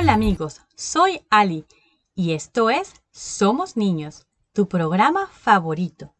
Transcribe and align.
Hola 0.00 0.14
amigos, 0.14 0.62
soy 0.76 1.20
Ali 1.28 1.66
y 2.14 2.32
esto 2.32 2.70
es 2.70 2.94
Somos 3.10 3.76
Niños, 3.76 4.26
tu 4.54 4.66
programa 4.66 5.26
favorito. 5.26 6.14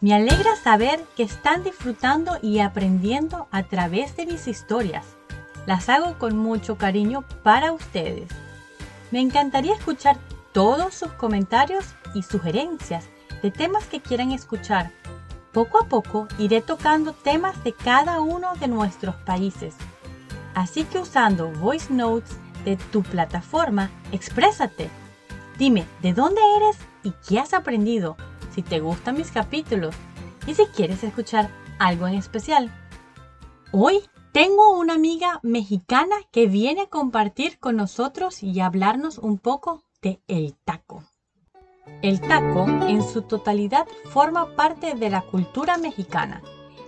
Me 0.00 0.14
alegra 0.14 0.56
saber 0.56 1.04
que 1.18 1.24
están 1.24 1.62
disfrutando 1.62 2.38
y 2.40 2.60
aprendiendo 2.60 3.46
a 3.50 3.64
través 3.64 4.16
de 4.16 4.24
mis 4.24 4.48
historias. 4.48 5.04
Las 5.66 5.90
hago 5.90 6.18
con 6.18 6.38
mucho 6.38 6.78
cariño 6.78 7.26
para 7.42 7.72
ustedes. 7.72 8.30
Me 9.10 9.20
encantaría 9.20 9.74
escuchar 9.74 10.16
todos 10.54 10.94
sus 10.94 11.12
comentarios 11.12 11.84
y 12.14 12.22
sugerencias 12.22 13.04
de 13.42 13.50
temas 13.50 13.84
que 13.84 14.00
quieran 14.00 14.32
escuchar. 14.32 14.92
Poco 15.52 15.78
a 15.78 15.88
poco 15.88 16.26
iré 16.38 16.62
tocando 16.62 17.12
temas 17.12 17.62
de 17.64 17.74
cada 17.74 18.22
uno 18.22 18.54
de 18.58 18.68
nuestros 18.68 19.14
países. 19.16 19.74
Así 20.54 20.84
que 20.84 20.98
usando 20.98 21.50
voice 21.50 21.92
notes 21.92 22.38
de 22.64 22.76
tu 22.76 23.02
plataforma, 23.02 23.90
exprésate. 24.12 24.90
Dime 25.58 25.86
de 26.02 26.14
dónde 26.14 26.40
eres 26.56 26.76
y 27.02 27.12
qué 27.26 27.38
has 27.38 27.54
aprendido, 27.54 28.16
si 28.54 28.62
te 28.62 28.80
gustan 28.80 29.16
mis 29.16 29.30
capítulos 29.30 29.94
y 30.46 30.54
si 30.54 30.66
quieres 30.66 31.04
escuchar 31.04 31.50
algo 31.78 32.06
en 32.06 32.14
especial. 32.14 32.72
Hoy 33.72 34.00
tengo 34.32 34.78
una 34.78 34.94
amiga 34.94 35.40
mexicana 35.42 36.16
que 36.30 36.46
viene 36.46 36.82
a 36.82 36.88
compartir 36.88 37.58
con 37.58 37.76
nosotros 37.76 38.42
y 38.42 38.60
hablarnos 38.60 39.18
un 39.18 39.38
poco 39.38 39.82
de 40.02 40.20
el 40.28 40.54
taco. 40.64 41.04
El 42.02 42.20
taco 42.20 42.66
en 42.86 43.02
su 43.02 43.22
totalidad 43.22 43.86
forma 44.10 44.54
parte 44.54 44.94
de 44.94 45.10
la 45.10 45.22
cultura 45.22 45.76
mexicana 45.76 46.42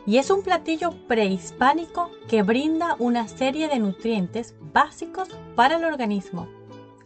y 0.07 0.19
es 0.19 0.31
un 0.31 0.43
platillo 0.43 0.93
prehispánico 1.07 2.11
que 2.29 2.43
brinda 2.43 2.97
una 2.99 3.29
serie 3.29 3.69
de 3.69 3.79
nutrientes 3.79 4.55
básicos 4.73 5.29
para 5.55 5.77
el 5.77 5.85
organismo 5.85 6.49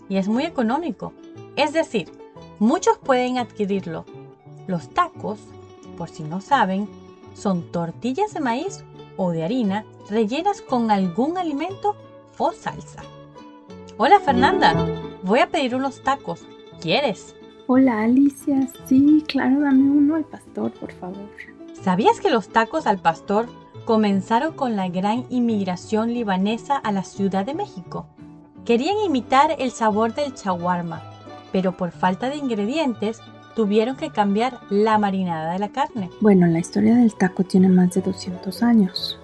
y 0.09 0.17
es 0.17 0.29
muy 0.29 0.45
económico. 0.45 1.13
Es 1.57 1.73
decir, 1.73 2.11
muchos 2.59 2.99
pueden 2.99 3.39
adquirirlo. 3.39 4.05
Los 4.67 4.89
tacos, 4.91 5.41
por 5.97 6.09
si 6.09 6.23
no 6.23 6.41
saben, 6.41 6.89
son 7.35 7.71
tortillas 7.71 8.35
de 8.35 8.41
maíz 8.41 8.85
o 9.17 9.31
de 9.31 9.45
harina 9.45 9.85
rellenas 10.09 10.61
con 10.61 10.91
algún 10.91 11.39
alimento 11.39 11.97
o 12.39 12.53
salsa. 12.53 13.03
Hola 13.97 14.21
Fernanda, 14.21 14.75
voy 15.23 15.41
a 15.41 15.49
pedir 15.49 15.75
unos 15.75 16.03
tacos. 16.03 16.45
¿Quieres? 16.81 17.35
Hola 17.67 18.03
Alicia, 18.03 18.69
sí, 18.87 19.25
claro, 19.27 19.61
dame 19.61 19.91
uno 19.91 20.17
al 20.17 20.25
pastor, 20.25 20.71
por 20.73 20.93
favor. 20.93 21.56
¿Sabías 21.87 22.19
que 22.19 22.31
los 22.31 22.49
tacos 22.49 22.89
al 22.89 22.99
pastor 22.99 23.47
comenzaron 23.85 24.55
con 24.55 24.75
la 24.75 24.89
gran 24.89 25.25
inmigración 25.31 26.13
libanesa 26.13 26.77
a 26.77 26.91
la 26.91 27.05
Ciudad 27.05 27.47
de 27.47 27.55
México? 27.55 28.09
Querían 28.65 28.97
imitar 29.07 29.55
el 29.61 29.71
sabor 29.71 30.13
del 30.13 30.35
chaguarma, 30.35 31.01
pero 31.53 31.77
por 31.77 31.93
falta 31.93 32.29
de 32.29 32.39
ingredientes 32.39 33.21
tuvieron 33.55 33.95
que 33.95 34.11
cambiar 34.11 34.59
la 34.69 34.99
marinada 34.99 35.53
de 35.53 35.61
la 35.61 35.69
carne. 35.69 36.11
Bueno, 36.21 36.49
la 36.49 36.59
historia 36.59 36.97
del 36.97 37.15
taco 37.15 37.45
tiene 37.45 37.69
más 37.69 37.93
de 37.95 38.01
200 38.01 38.65
años. 38.65 39.21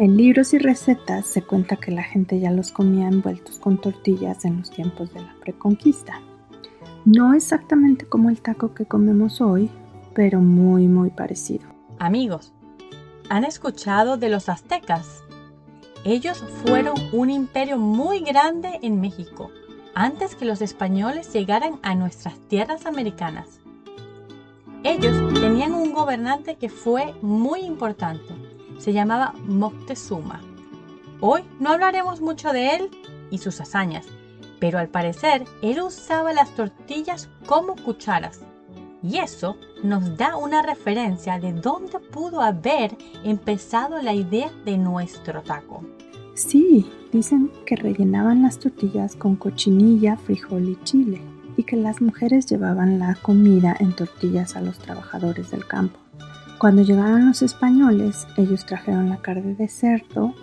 En 0.00 0.16
libros 0.16 0.54
y 0.54 0.58
recetas 0.58 1.26
se 1.28 1.42
cuenta 1.42 1.76
que 1.76 1.92
la 1.92 2.02
gente 2.02 2.40
ya 2.40 2.50
los 2.50 2.72
comía 2.72 3.06
envueltos 3.06 3.60
con 3.60 3.80
tortillas 3.80 4.44
en 4.44 4.58
los 4.58 4.70
tiempos 4.72 5.14
de 5.14 5.20
la 5.20 5.32
preconquista. 5.40 6.22
No 7.04 7.34
exactamente 7.34 8.04
como 8.04 8.30
el 8.30 8.40
taco 8.40 8.74
que 8.74 8.84
comemos 8.84 9.40
hoy, 9.40 9.70
pero 10.18 10.40
muy 10.40 10.88
muy 10.88 11.10
parecido. 11.10 11.68
Amigos, 12.00 12.52
¿han 13.28 13.44
escuchado 13.44 14.16
de 14.16 14.28
los 14.28 14.48
aztecas? 14.48 15.22
Ellos 16.04 16.42
fueron 16.64 16.96
un 17.12 17.30
imperio 17.30 17.78
muy 17.78 18.18
grande 18.18 18.80
en 18.82 19.00
México, 19.00 19.52
antes 19.94 20.34
que 20.34 20.44
los 20.44 20.60
españoles 20.60 21.32
llegaran 21.32 21.78
a 21.84 21.94
nuestras 21.94 22.36
tierras 22.48 22.84
americanas. 22.84 23.60
Ellos 24.82 25.14
tenían 25.34 25.72
un 25.72 25.92
gobernante 25.92 26.56
que 26.56 26.68
fue 26.68 27.14
muy 27.22 27.60
importante. 27.60 28.34
Se 28.80 28.92
llamaba 28.92 29.34
Moctezuma. 29.46 30.40
Hoy 31.20 31.44
no 31.60 31.70
hablaremos 31.70 32.20
mucho 32.20 32.52
de 32.52 32.74
él 32.74 32.90
y 33.30 33.38
sus 33.38 33.60
hazañas, 33.60 34.06
pero 34.58 34.80
al 34.80 34.88
parecer 34.88 35.44
él 35.62 35.80
usaba 35.80 36.32
las 36.32 36.50
tortillas 36.56 37.28
como 37.46 37.76
cucharas. 37.76 38.40
Y 39.02 39.18
eso 39.18 39.56
nos 39.82 40.16
da 40.16 40.36
una 40.36 40.62
referencia 40.62 41.38
de 41.38 41.52
dónde 41.52 41.98
pudo 42.00 42.40
haber 42.40 42.96
empezado 43.24 44.02
la 44.02 44.14
idea 44.14 44.50
de 44.64 44.76
nuestro 44.76 45.42
taco. 45.42 45.84
Sí, 46.34 46.90
dicen 47.12 47.50
que 47.66 47.76
rellenaban 47.76 48.42
las 48.42 48.58
tortillas 48.58 49.16
con 49.16 49.36
cochinilla, 49.36 50.16
frijol 50.16 50.68
y 50.68 50.78
chile, 50.84 51.20
y 51.56 51.64
que 51.64 51.76
las 51.76 52.00
mujeres 52.00 52.46
llevaban 52.46 52.98
la 52.98 53.14
comida 53.16 53.76
en 53.78 53.94
tortillas 53.94 54.56
a 54.56 54.60
los 54.60 54.78
trabajadores 54.78 55.50
del 55.50 55.66
campo. 55.66 55.98
Cuando 56.58 56.82
llegaron 56.82 57.26
los 57.26 57.42
españoles, 57.42 58.26
ellos 58.36 58.66
trajeron 58.66 59.10
la 59.10 59.18
carne 59.18 59.54
de 59.54 59.68
cerdo 59.68 60.34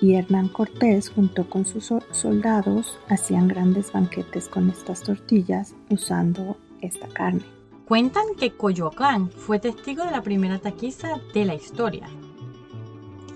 y 0.00 0.14
Hernán 0.14 0.48
Cortés 0.48 1.10
junto 1.10 1.50
con 1.50 1.66
sus 1.66 1.92
soldados 2.12 2.98
hacían 3.08 3.48
grandes 3.48 3.92
banquetes 3.92 4.48
con 4.48 4.70
estas 4.70 5.02
tortillas 5.02 5.74
usando 5.90 6.56
esta 6.80 7.08
carne. 7.08 7.57
Cuentan 7.88 8.34
que 8.38 8.52
Coyoacán 8.52 9.30
fue 9.30 9.58
testigo 9.58 10.04
de 10.04 10.10
la 10.10 10.20
primera 10.20 10.58
taquiza 10.58 11.22
de 11.32 11.46
la 11.46 11.54
historia. 11.54 12.06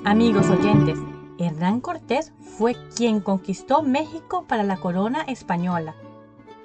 Amigos 0.04 0.50
oyentes, 0.50 0.98
Hernán 1.38 1.80
Cortés 1.80 2.34
fue 2.58 2.76
quien 2.94 3.20
conquistó 3.20 3.82
México 3.82 4.44
para 4.46 4.62
la 4.62 4.76
corona 4.76 5.22
española. 5.22 5.94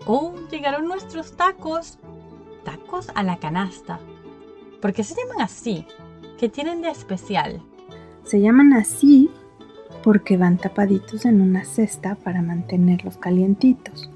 Oh, 0.06 0.34
llegaron 0.52 0.86
nuestros 0.90 1.38
tacos. 1.38 1.98
Tacos 2.66 3.10
a 3.16 3.24
la 3.24 3.38
canasta. 3.38 4.02
¿Por 4.82 4.92
qué 4.92 5.06
se 5.06 5.16
llaman 5.16 5.40
así? 5.40 5.86
¿Qué 6.38 6.50
tienen 6.50 6.82
de 6.82 6.90
especial? 6.90 7.64
Se 8.26 8.42
llaman 8.42 8.74
así 8.74 9.32
porque 10.04 10.36
van 10.36 10.58
tapaditos 10.58 11.24
en 11.24 11.40
una 11.40 11.64
cesta 11.64 12.16
para 12.16 12.42
mantenerlos 12.42 13.16
calientitos. 13.16 14.10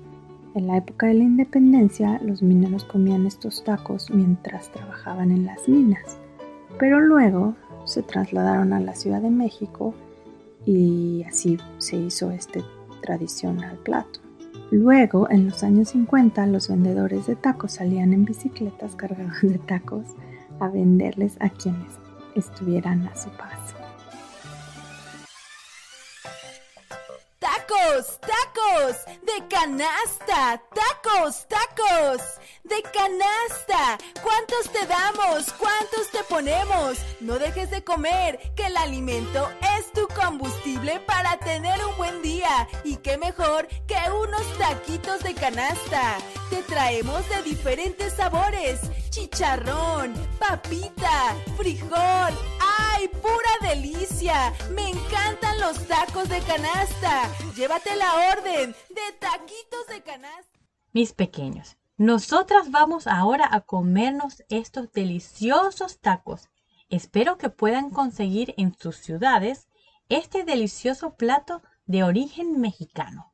En 0.53 0.67
la 0.67 0.77
época 0.77 1.07
de 1.07 1.13
la 1.13 1.23
independencia, 1.23 2.19
los 2.21 2.41
mineros 2.41 2.83
comían 2.83 3.25
estos 3.25 3.63
tacos 3.63 4.09
mientras 4.11 4.69
trabajaban 4.71 5.31
en 5.31 5.45
las 5.45 5.69
minas, 5.69 6.17
pero 6.77 6.99
luego 6.99 7.55
se 7.85 8.03
trasladaron 8.03 8.73
a 8.73 8.81
la 8.81 8.93
Ciudad 8.93 9.21
de 9.21 9.29
México 9.29 9.93
y 10.65 11.23
así 11.23 11.57
se 11.77 11.95
hizo 11.95 12.31
este 12.31 12.63
tradicional 13.01 13.77
plato. 13.77 14.19
Luego, 14.71 15.29
en 15.29 15.45
los 15.45 15.63
años 15.63 15.89
50, 15.89 16.45
los 16.47 16.67
vendedores 16.67 17.27
de 17.27 17.35
tacos 17.37 17.73
salían 17.73 18.13
en 18.13 18.25
bicicletas 18.25 18.95
cargados 18.95 19.41
de 19.41 19.57
tacos 19.57 20.05
a 20.59 20.67
venderles 20.67 21.37
a 21.39 21.49
quienes 21.49 21.93
estuvieran 22.35 23.07
a 23.07 23.15
su 23.15 23.29
paso. 23.31 23.80
¡Tacos! 27.61 28.19
¡Tacos! 28.21 28.97
¡De 29.21 29.47
canasta! 29.47 30.61
¡Tacos! 30.73 31.47
¡Tacos! 31.47 32.21
¡De 32.63 32.81
canasta! 32.81 33.97
¿Cuántos 34.23 34.71
te 34.71 34.85
damos? 34.87 35.53
¿Cuántos 35.53 36.09
te 36.11 36.23
ponemos? 36.23 36.97
No 37.19 37.37
dejes 37.37 37.69
de 37.69 37.83
comer, 37.83 38.39
que 38.55 38.65
el 38.65 38.77
alimento 38.77 39.47
es 39.61 39.70
tu 39.93 40.07
combustible 40.07 40.99
para 41.01 41.37
tener 41.37 41.79
un 41.85 41.95
buen 41.97 42.21
día. 42.21 42.67
Y 42.83 42.97
qué 42.97 43.17
mejor 43.17 43.67
que 43.87 43.95
unos 44.11 44.57
taquitos 44.57 45.23
de 45.23 45.33
canasta. 45.33 46.17
Te 46.49 46.57
traemos 46.63 47.27
de 47.29 47.43
diferentes 47.43 48.13
sabores. 48.13 48.79
Chicharrón, 49.09 50.13
papita, 50.39 51.35
frijol. 51.57 52.33
¡Ay, 52.79 53.07
pura 53.07 53.69
delicia! 53.73 54.53
Me 54.71 54.89
encantan 54.89 55.59
los 55.59 55.85
tacos 55.87 56.29
de 56.29 56.39
canasta. 56.41 57.29
Llévate 57.55 57.95
la 57.95 58.31
orden 58.33 58.75
de 58.89 59.11
taquitos 59.19 59.87
de 59.89 60.01
canasta. 60.01 60.59
Mis 60.93 61.13
pequeños, 61.13 61.77
nosotras 61.97 62.71
vamos 62.71 63.07
ahora 63.07 63.47
a 63.49 63.61
comernos 63.61 64.43
estos 64.49 64.91
deliciosos 64.91 65.99
tacos. 65.99 66.49
Espero 66.89 67.37
que 67.37 67.49
puedan 67.49 67.89
conseguir 67.89 68.53
en 68.57 68.75
sus 68.77 68.97
ciudades 68.97 69.69
este 70.11 70.43
delicioso 70.43 71.15
plato 71.15 71.61
de 71.85 72.03
origen 72.03 72.59
mexicano 72.59 73.33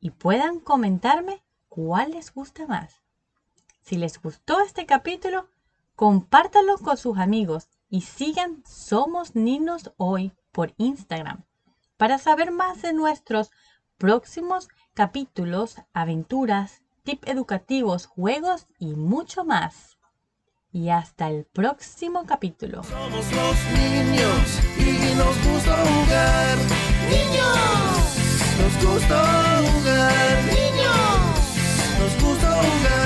y 0.00 0.10
puedan 0.10 0.60
comentarme 0.60 1.42
cuál 1.70 2.10
les 2.10 2.34
gusta 2.34 2.66
más. 2.66 3.00
Si 3.80 3.96
les 3.96 4.20
gustó 4.20 4.60
este 4.60 4.84
capítulo, 4.84 5.48
compártanlo 5.96 6.76
con 6.76 6.98
sus 6.98 7.16
amigos 7.16 7.70
y 7.88 8.02
sigan 8.02 8.62
Somos 8.66 9.34
Ninos 9.34 9.92
Hoy 9.96 10.34
por 10.52 10.74
Instagram 10.76 11.46
para 11.96 12.18
saber 12.18 12.50
más 12.50 12.82
de 12.82 12.92
nuestros 12.92 13.50
próximos 13.96 14.68
capítulos, 14.92 15.76
aventuras, 15.94 16.82
tips 17.02 17.28
educativos, 17.28 18.04
juegos 18.04 18.66
y 18.78 18.94
mucho 18.94 19.46
más. 19.46 19.96
Y 20.72 20.88
hasta 20.90 21.28
el 21.28 21.44
próximo 21.44 22.24
capítulo. 22.26 22.84
Somos 22.84 23.26
los 23.32 23.56
niños 23.76 24.60
y 24.78 25.16
nos 25.16 25.36
gusta 25.44 25.76
jugar. 25.76 26.58
¡Niños! 27.10 27.80
Nos 28.60 28.84
gusta 28.84 29.62
jugar. 29.64 30.44
Niños. 30.44 31.98
Nos 31.98 32.22
gusta 32.22 32.50
jugar. 32.62 32.99